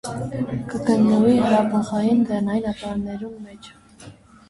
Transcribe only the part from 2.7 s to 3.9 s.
ապարներուն մէջ։